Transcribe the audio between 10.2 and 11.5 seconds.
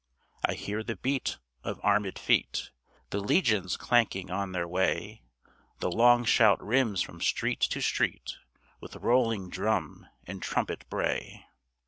and trumpet bray.